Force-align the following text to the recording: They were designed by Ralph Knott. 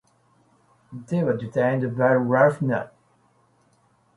They 0.91 1.21
were 1.21 1.37
designed 1.37 1.95
by 1.95 2.13
Ralph 2.13 2.59
Knott. 2.59 2.91